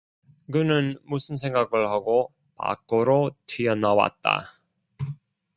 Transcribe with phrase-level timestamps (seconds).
[0.51, 4.59] 그는 무슨 생각을 하고 밖으로 튀어나왔다.